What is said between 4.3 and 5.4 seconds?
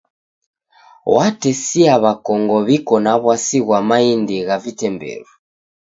gha vitemberu.